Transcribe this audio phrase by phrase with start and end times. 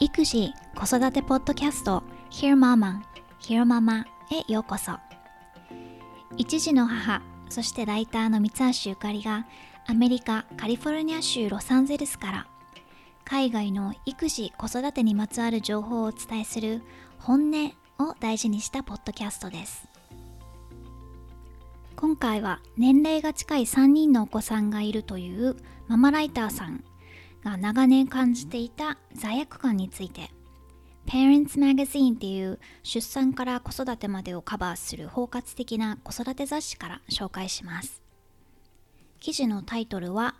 [0.00, 3.00] 育児・子育てポッドキャスト Hear Mama,
[3.40, 4.92] Hear Mama へようこそ。
[6.36, 9.46] 一児の母そしてライターの三橋ゆかりが
[9.86, 12.46] アメリカ・カリフォルニア州ロサンゼルスから
[13.24, 16.82] 海外の育児・子育てにまつわる情報をお伝えする
[17.18, 19.87] 本音を大事にしたポッドキャストです。
[22.00, 25.56] 今回は年齢が近い3人のお子さんがいるという
[25.88, 26.84] ママライターさん
[27.42, 30.30] が長年感じていた罪悪感について
[31.08, 38.00] Parents Magazine っていう出産から子育てまでをカバーする包括的な子育て雑誌から紹介します。
[39.18, 40.36] 記事のタイトルは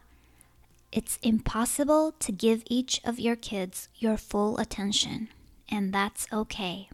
[0.92, 5.26] It's impossible to give each of your kids your full attention
[5.68, 6.88] and that's okay.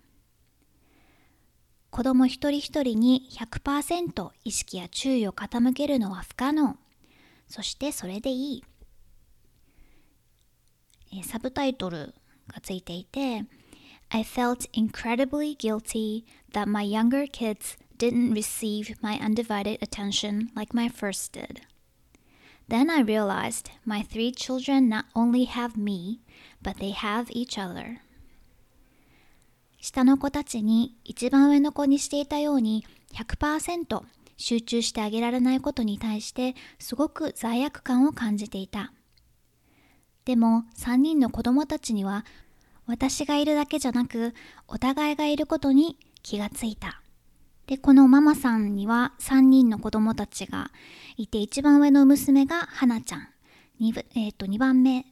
[1.95, 6.77] 子供一人一人に100%意識や注意を傾けるのは不可能
[7.47, 8.65] そしてそれでい
[11.13, 12.13] いサブタイトル
[12.49, 13.45] がついていて
[14.11, 20.89] I felt incredibly guilty that my younger kids didn't receive my undivided attention like my
[20.89, 21.61] first did.
[22.69, 26.23] Then I realized my three children not only have me,
[26.61, 28.01] but they have each other.
[29.85, 34.03] 下の子たちに一番上の子にしていたように100%
[34.39, 38.95] 集中してあげられないことに対してすごく罪悪感を感じていた。
[40.25, 42.25] でも3人の子供たちには
[42.87, 44.33] 私がいるだけじゃなく
[44.69, 47.03] お互いがいることに気がついた。
[47.67, 50.71] で、このママさんには3人の子供たちが
[51.19, 53.29] いて一番上の娘が花ちゃん、
[53.83, 55.05] 2, えー、と2番目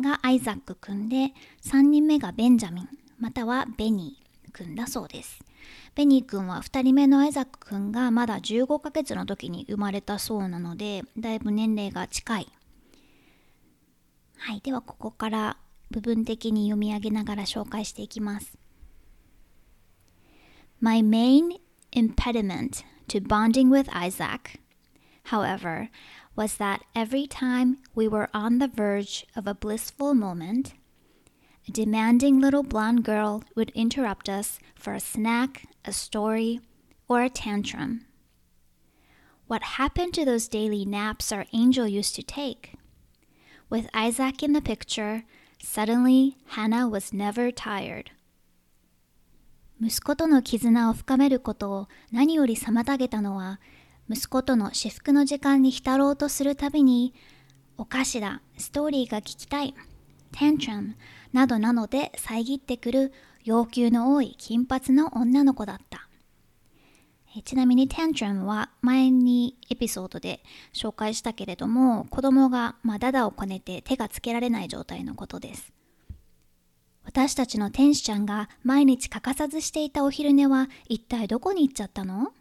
[0.00, 1.32] がアイザックくんで
[1.62, 2.88] 3人目がベンジャミン
[3.18, 5.40] またはベニーくんだそうです。
[5.94, 12.48] ベニーくんは2人目のアイザックくんがまだ15ヶ月の時に生まれたそうなのでだいぶ年齢が近い
[14.38, 15.56] はい、ではここから
[15.90, 18.56] 部分的に読み上げながら紹介していきます。
[20.80, 21.58] My main
[21.92, 24.60] impediment to bonding with Isaac,
[25.30, 25.88] however,
[26.36, 30.74] was that every time we were on the verge of a blissful moment,
[31.68, 36.60] a demanding little blonde girl would interrupt us for a snack, a story,
[37.08, 38.06] or a tantrum.
[39.46, 42.74] What happened to those daily naps our angel used to take?
[43.68, 45.24] With Isaac in the picture,
[45.62, 48.10] suddenly Hannah was never tired.
[49.78, 53.60] 息子との絆を深めることを何より妨げたのは、
[54.08, 57.12] 息子との至福の時間に浸ろうとするたびに、
[57.76, 59.74] お菓子だ、ストーリーが聞きたい、
[60.32, 60.94] tantrum
[61.36, 63.12] などなので遮ってくる
[63.44, 66.08] 要求の多い金髪の女の子だった。
[67.44, 70.42] ちなみに tantrum は前にエピソードで
[70.72, 75.74] 紹介したけれども子供がまあダダをこねて手がつけられない状態のことです。
[77.04, 82.32] 私たちの天使ちゃんが毎日欠かさずしていたお昼寝は一体どこに行っちゃったの？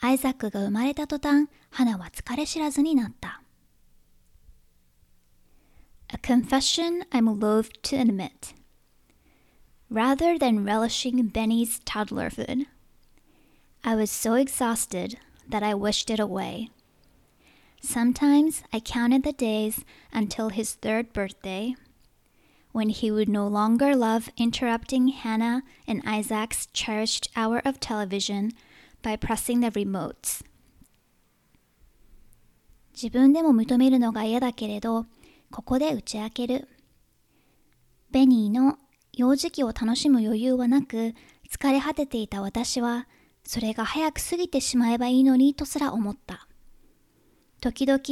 [0.00, 3.40] アイザックが生まれた途端花は疲れ知らずになった。
[6.11, 8.53] A confession I'm loath to admit
[9.89, 12.65] Rather than relishing Benny's toddler food
[13.83, 16.69] I was so exhausted that I wished it away.
[17.81, 21.75] Sometimes I counted the days until his third birthday,
[22.71, 28.51] when he would no longer love interrupting Hannah and Isaac's cherished hour of television
[29.01, 30.43] by pressing the remotes.
[32.93, 35.05] 自分でも認めるのが嫌だけれど、
[35.54, 36.68] ここで打ち明ける。
[38.10, 38.76] ベニーの
[39.12, 41.14] 幼児期を楽しむ余裕はなく、
[41.48, 43.06] 疲れ果てていた私は、
[43.44, 46.48] それが早く過ぎてしまえばいいのにとすら思った。
[47.60, 48.02] 時々、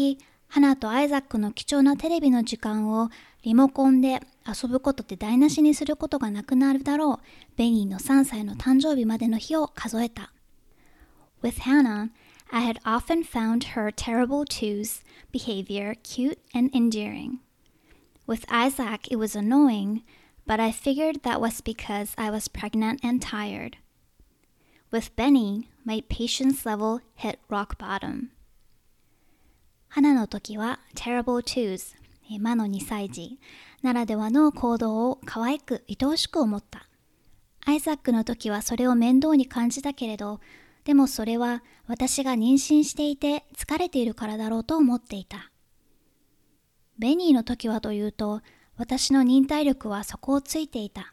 [0.47, 3.11] 花とアイザックの貴重なテレビの時間を
[3.43, 7.19] リモコンで遊ぶことで台無しにすることがなくなるだろう。
[7.57, 10.33] ベニーの3歳の誕生日までの日を数えた。
[11.43, 12.11] With Hannah,
[12.52, 17.40] I had often found her terrible twos behavior cute and endearing.
[18.26, 20.04] With Isaac, it was annoying,
[20.46, 23.78] but I figured that was because I was pregnant and tired.
[24.92, 28.32] With Benny, my patience level hit rock bottom.
[29.90, 31.96] 花の時は Terrible Twos
[32.40, 33.40] 魔の2歳児
[33.82, 36.88] ならではの行動を可愛く愛おしく思った。
[37.66, 40.40] アイザックの時はそれを面倒に感じたけれど、
[40.85, 45.51] でもそれは私が妊娠していて疲れているからだろうと思っていた。
[46.99, 48.43] ベニーの時はというと、
[48.77, 51.13] 私の忍耐力は底をついていた。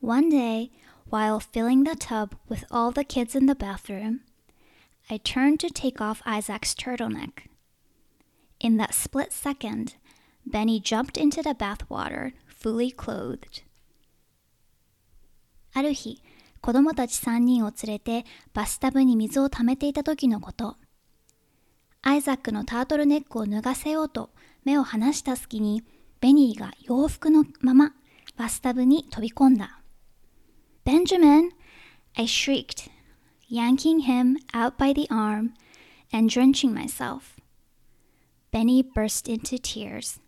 [0.00, 0.70] One day,
[1.10, 4.20] while filling the tub with all the kids in the bathroom,
[5.08, 7.48] I turned to take off Isaac's turtleneck.
[8.60, 9.96] In that split second,
[10.46, 13.62] Benny jumped into the bathwater, fully clothed.
[15.74, 16.22] ある日、
[16.62, 18.24] 子供たち3人を連れて
[18.54, 20.76] バスタブに水を溜めていた時のこと。
[22.02, 24.30] アイザックのタートルネックを脱がせようと
[24.64, 25.82] 目を離した隙に、
[26.20, 27.92] ベニーが洋服のまま
[28.36, 29.80] バスタブに飛び込んだ。
[30.84, 31.50] Benjamin!
[32.14, 32.90] I shrieked,
[33.50, 35.54] yanking him out by the arm
[36.12, 37.40] and drenching myself.
[38.52, 40.20] Benny burst into tears.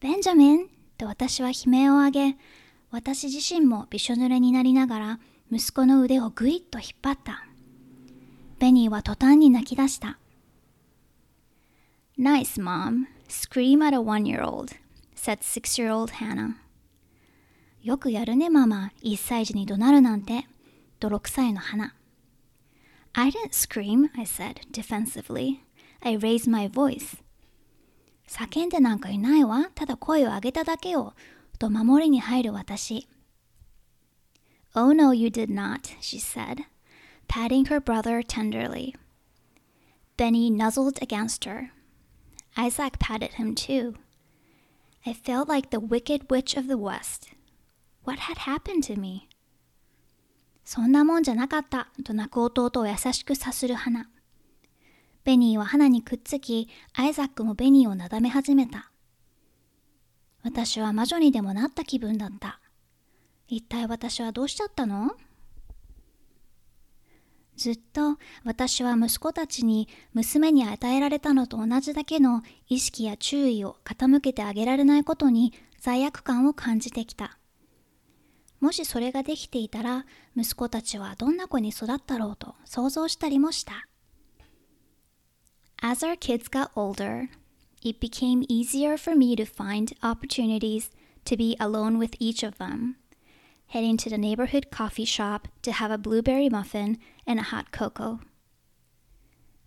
[0.00, 0.68] Benjamin!
[0.96, 2.36] と私は悲鳴を上げ、
[2.94, 5.20] 私自身もびしょ濡れになりながら
[5.50, 7.44] 息子の腕をぐいっと引っ張った。
[8.60, 10.20] ベニーは途端に泣き出した。
[12.16, 13.06] Nice, mom.
[13.28, 14.76] Scream at a one-year-old,
[15.16, 16.54] said six-year-old Hannah.
[17.82, 18.92] よくやるね、ママ。
[19.02, 20.46] 1歳児に怒鳴るなんて。
[21.00, 21.96] と6歳の花。
[23.14, 25.56] I didn't scream, I said defensively.
[26.00, 27.20] I raised my voice.
[28.28, 29.68] 叫んでなんかいないわ。
[29.74, 31.14] ただ声を上げただけよ。
[31.58, 33.08] と守りに入る私。
[34.74, 36.64] Oh no, you did not, she said,
[37.28, 38.94] patting her brother tenderly.
[40.16, 41.70] Benny nuzzled against her.
[42.56, 43.94] Isaac patted him too.
[45.06, 47.30] I felt like the wicked witch of the West.
[48.04, 49.28] What had happened to me?
[50.64, 54.08] そんなもんじゃなかったと泣く弟を優しくさする花。
[55.24, 58.90] ベニーは花にくっつき、アイザックもベニーをなだめ始めた。
[60.44, 62.60] 私は魔女にでもなった気分だった。
[63.48, 65.12] 一体私はどうしちゃったの？
[67.56, 77.38] ずっと私は息子たちに娘に与えられたのと同じだけの意識や注意を傾けてあげられないことに罪悪感を感じてきた。
[78.60, 80.04] もしそれができていたら
[80.36, 83.86] 息子たちはどんな子に育ったろうと想像したりもした。
[85.80, 87.28] As our kids got older,
[87.84, 90.90] it became easier for me to find opportunities
[91.26, 92.96] to be alone with each of them,
[93.68, 98.20] heading to the neighborhood coffee shop to have a blueberry muffin and a hot cocoa.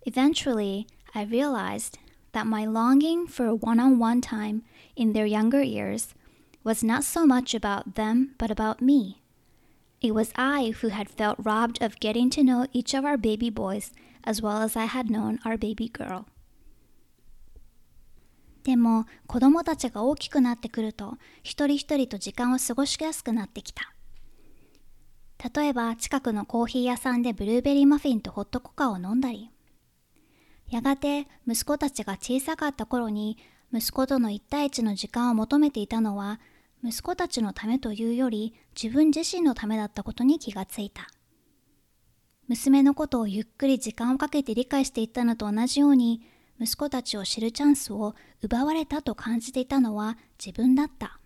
[0.01, 1.99] Eventually, I realized
[2.31, 4.63] that my longing for one on one time
[4.95, 6.13] in their younger years
[6.63, 9.21] was not so much about them but about me.
[10.01, 13.49] It was I who had felt robbed of getting to know each of our baby
[13.49, 13.91] boys
[14.23, 16.27] as well as I had known our baby girl.
[18.67, 23.93] でも子供たちが大きくなってくると一人一人と時間を過ごしやすくなってきた。
[25.55, 29.51] 例えば近くのコーヒー屋さんでブルーベリーマフィンとホットコカを飲んだり。
[30.69, 33.37] やがて息子たちが小さかった頃に
[33.71, 36.41] 息子との一対一の時間を求めていたのは
[36.83, 41.07] 息子たちのためというより自分自身のためだったことに気がついた。
[42.49, 46.21] 娘のことをゆっくり時間をかけて理解していったのと同じように
[46.60, 51.18] 息子たちを知るチャンスを奪われたと感じていたのは自分だった。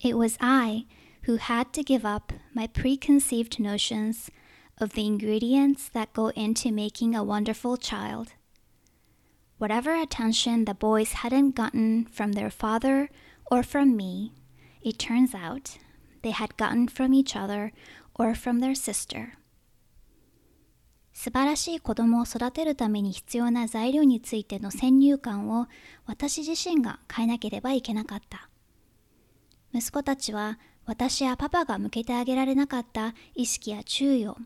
[0.00, 0.86] It was I
[1.26, 4.30] who had to give up my preconceived notions
[4.78, 8.32] of the ingredients that go into making a wonderful child.
[9.58, 13.08] Whatever attention the boys hadn't gotten from their father
[13.50, 14.32] or from me,
[14.82, 15.78] it turns out
[16.22, 17.72] they had gotten from each other
[18.14, 19.34] or from their sister.
[21.21, 25.67] 素晴らしい子供を育てるために必要な材料についての先入観を
[26.05, 28.47] 私自身が変えなければいけなかった。
[29.73, 34.37] 息子たちは私やパパが向けてあげられなかった意識や注意を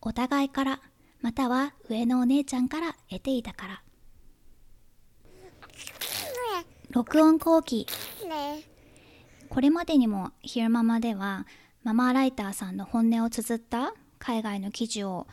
[0.00, 0.80] お互いから
[1.22, 3.82] または上のお姉ちゃんから得ていたから。
[6.90, 7.88] 録音後期
[9.48, 11.48] これまでにもヒルママでは
[11.82, 15.26] ママライターさんの本音を綴った海外の記事を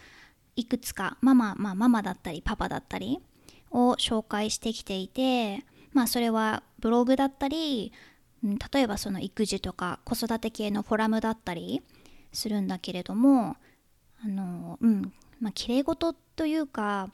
[0.59, 3.19] いくつかママ、まあ、ママだったりパパだったり
[3.71, 5.63] を紹介してきていて
[5.93, 7.91] まあそれはブログだったり
[8.43, 11.81] 例えばその育児とか子育て系のフォラムだったり
[12.33, 13.57] するんだけれども
[14.23, 17.09] あのうんまあきれい事というか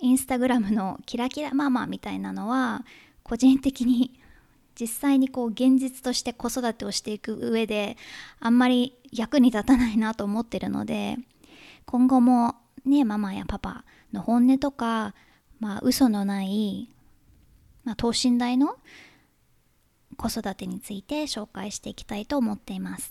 [0.00, 2.84] インスタグラムのキラキラママみたいなのは
[3.22, 4.18] 個人的に
[4.78, 7.96] 実際にこう現実として子育てをしていく上で
[8.40, 11.16] あんまり役に立たないなと思ってるので
[11.86, 15.14] 今後もねママやパパの本音とか
[15.60, 16.90] まあ嘘のない、
[17.84, 18.76] まあ、等身大の
[20.16, 23.10] 子育てについて紹介していきたいと思っています。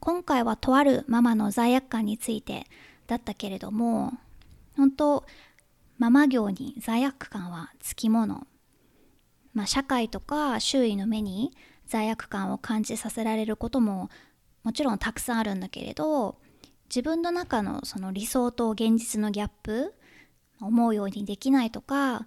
[0.00, 2.66] 今回はとあるママの罪悪感について
[3.06, 4.12] だったけれども
[4.76, 5.24] 本当
[5.98, 8.46] ママ業に罪悪感はつきもの、
[9.52, 11.52] まあ、社会とか周囲の目に
[11.86, 14.08] 罪悪感を感じさせられることも
[14.62, 16.36] もちろんたくさんあるんだけれど
[16.94, 19.94] 自分の中のその理想と現実のギャップ
[20.60, 22.26] 思うようにできないとか、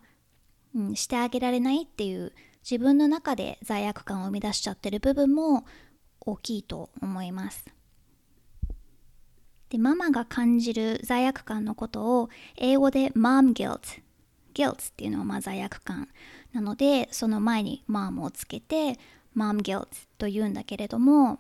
[0.76, 5.66] うん、してあげられないっていう自分の中で罪悪感を生み出しちゃってる部分も
[6.20, 7.64] 大きいと思います。
[9.70, 14.02] でママが感じる罪悪感のことを英語で mom guilt
[14.56, 16.08] guilt っていうのはま罪悪感
[16.54, 18.98] なのでその前に mom をつけて
[19.36, 21.40] mom guilt と言うんだけれども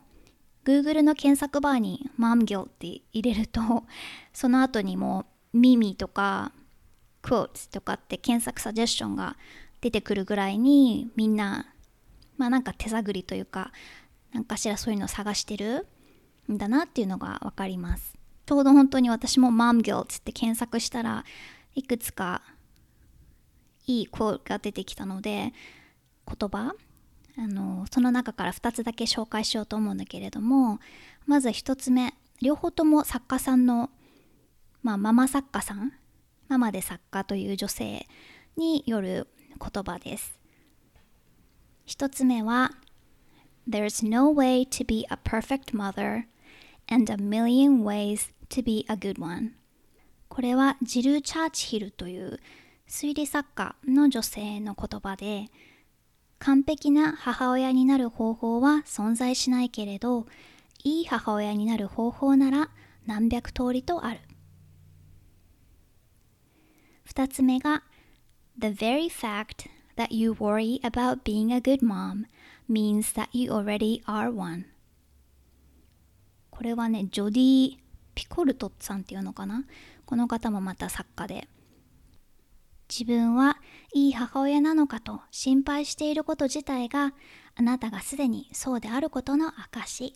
[0.65, 3.61] Google の検索バーに mom guilt って入れると
[4.33, 6.51] その後にもう「耳とか
[7.21, 9.37] quotes とかって検索サジェッションが
[9.81, 11.73] 出てくるぐらいにみんな
[12.37, 13.71] まあなんか手探りというか
[14.33, 15.87] 何かしらそういうのを探してる
[16.51, 18.15] んだなっていうのが分かります。
[18.45, 21.25] ちょうど本当に私も mom guilt って検索したら
[21.73, 22.41] いくつか
[23.87, 25.53] いいクオが出てきたので
[26.27, 26.75] 言葉
[27.37, 30.79] あのその中から2つだけ紹介しようと思うんだけれども
[31.25, 33.89] まず1つ目両方とも作家さんの、
[34.83, 35.93] まあ、ママ作家さん
[36.47, 38.07] ママで作家という女性
[38.55, 39.27] による
[39.59, 40.39] 言葉です。
[41.87, 42.71] 1つ目は
[43.67, 46.25] There's no way to be a perfect mother
[46.87, 49.53] and a million ways to be a good one.
[50.29, 52.39] これはジル・チャーチヒルという
[52.87, 55.49] 推理作家の女性の言葉で
[56.45, 60.27] 完璧な母親になる方法は存在しないけれど
[60.83, 62.69] いい母親になる方法なら
[63.07, 64.19] 何百通りとある。
[67.09, 67.81] 2つ目が
[68.59, 72.27] The very fact that you worry about being a good mom
[72.69, 74.65] means that you already are one.
[76.51, 77.77] これはねジョディ・
[78.13, 79.65] ピコルトさんっていうのかな？
[80.05, 81.47] この方もまた作家で。
[82.89, 83.57] 自分は
[83.93, 87.13] いい母親なのかと心配していること自体が
[87.55, 90.13] あなたがすでにそうであることの証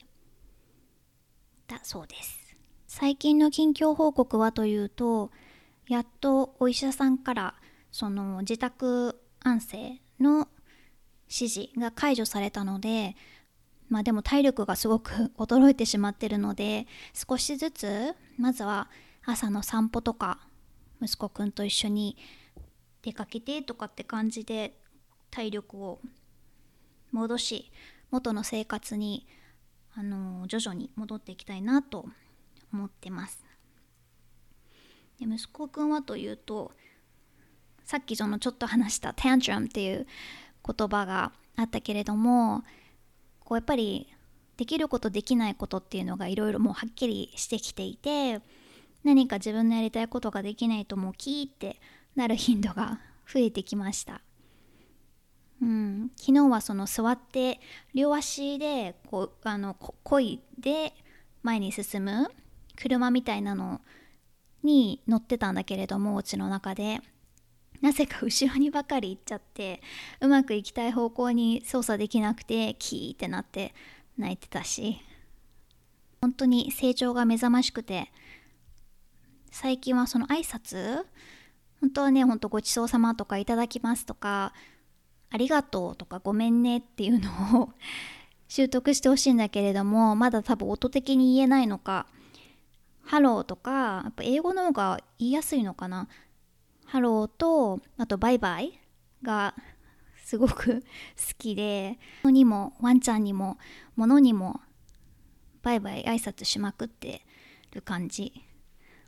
[1.68, 2.56] だそうです。
[2.88, 5.32] 最近の近況報告はというと
[5.88, 7.56] やっとお医者さんから
[7.92, 10.48] その自宅安静の
[11.28, 13.16] 指示が解除されたので
[13.90, 18.90] まあでも体力がすごく衰えてしまってるので少しずつまずは
[19.24, 20.40] 朝の散歩とか
[21.02, 22.18] 息子くんと一緒に
[23.02, 24.74] 出かけてとかって感じで
[25.32, 26.00] 体力を
[27.12, 27.72] 戻し
[28.12, 29.28] 元の生活に
[29.96, 32.06] あの徐々に戻っていきたいなと
[32.74, 33.44] 思ってます。
[35.20, 36.72] で息子くんはというと
[37.84, 40.08] さっきそのちょっと話した tantrum っていう
[40.66, 42.64] 言葉があったけれども
[43.44, 44.08] こうやっぱり
[44.58, 48.42] できることできないことっていうのがいろいろもうはっきりしてきていて
[49.04, 51.80] 何か自分のやりたいことができないともうキーって
[52.20, 54.22] なる頻度が増えてきました。
[55.62, 57.60] うん、昨日はその座って
[57.94, 60.94] 両足でこうあのこいで
[61.44, 62.30] 前に進む
[62.78, 63.82] 車みたいなの
[64.64, 67.02] に乗ってたんだけれどもお家の中で。
[67.82, 69.82] なぜか後ろにばかり行っちゃって
[70.20, 73.74] うまく行きたい方向に操作できなくてキーってなって
[74.18, 75.00] 泣いてたし。
[76.20, 78.12] 本当に成長が目覚ましくて
[79.52, 81.06] 最近はその挨拶
[81.82, 84.54] 本当はね、ほんとごちそうさまとかいただきますとか、
[85.30, 87.70] ありがとうとかごめんねっていうのを
[88.48, 92.08] 習得してほしいんだけれども、まだ多分音的に言えないのか、
[93.02, 96.08] ハローとか、やっぱ英語の方が言いやすいのかな。
[96.86, 98.80] ハローと、あとバイバイ
[99.22, 99.56] が
[100.26, 100.82] すごく
[101.18, 103.58] 好きで、人にもワンちゃんにも
[103.96, 104.62] 物にも
[105.62, 107.26] バイバイ挨拶しまくって
[107.72, 108.34] る感じ。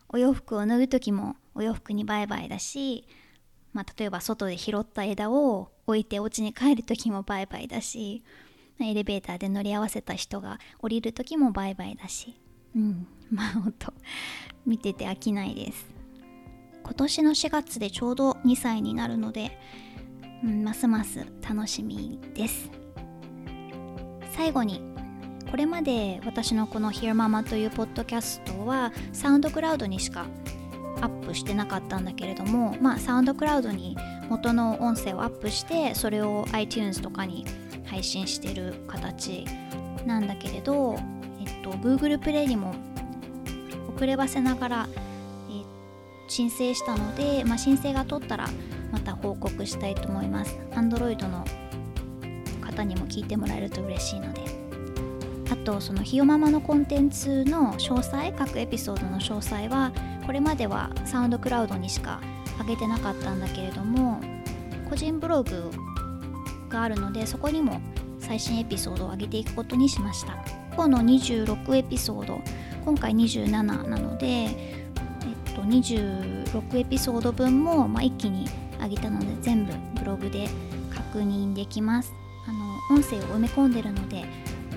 [0.09, 3.07] お洋服を脱ぐ時もお洋服にバイバイだし、
[3.73, 8.23] まあ、例えば外で拾った枝を置いてお家に帰る時もバイバイだし
[8.79, 12.35] エレベーターで乗り合わせた人が降りる時もバイバイだし。
[12.75, 13.07] うん。
[13.29, 13.93] まあほんと
[14.65, 15.89] 見てて飽きないです。
[16.83, 19.57] 今年の4月でちょうど2歳になるので、
[20.43, 22.71] うん、ますます楽しみです。
[24.31, 24.81] 最後に
[25.49, 30.25] これまで私のこの Hear Mama というポッドキャストはサウンドクラウドにしか
[30.97, 33.97] アップしてなかったんだけれども、まあ、サウンドクラウドに
[34.29, 37.45] 元の音声をアップしてそれを iTunes とかに
[37.85, 39.45] 配信してる形
[40.05, 40.95] なんだけれど、
[41.39, 42.73] えっと、Google プレイにも
[43.95, 44.87] 遅ればせながら、
[45.49, 45.63] え、
[46.27, 48.47] 申請したので、まあ、申請が取ったら
[48.91, 50.57] また報告したいと思います。
[50.71, 51.45] Android の
[52.61, 54.30] 方にも聞いてもらえると嬉しいので
[55.51, 59.91] あとそのひよママのコンテンツの詳細各エピソードの詳細は
[60.25, 62.21] これまではサウンドクラウドにしか
[62.57, 64.21] 上げてなかったんだけれども
[64.89, 65.69] 個人ブログ
[66.69, 67.81] があるのでそこにも
[68.19, 70.37] 最新エピソードを上げていくことにしました。
[70.73, 72.39] 今の26エピソード
[72.85, 74.47] 今回27なので、え
[75.51, 78.47] っと、26エピソード分も、まあ、一気に
[78.81, 80.47] 上げたので全部ブログで
[80.89, 82.13] 確認できます。
[82.47, 84.23] あの音声を埋め込んでるので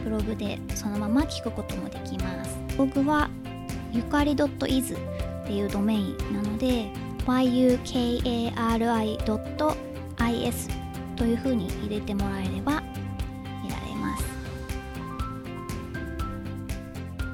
[0.04, 2.58] ブログでそのまま聞くこともできます。
[2.76, 3.30] ブログは
[3.92, 4.36] ゆかり
[4.68, 4.98] .is っ
[5.46, 6.90] ていうドメインなので
[7.26, 8.28] yukari.is
[11.16, 12.82] というふうに入れてもらえれば
[13.62, 14.24] 見られます。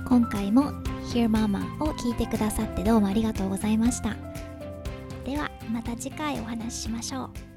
[0.07, 0.71] 今回も
[1.13, 4.17] Hear Mama を聞いてくださってどうもありがとうございました。
[5.25, 7.50] ではまた次回お話ししましょう。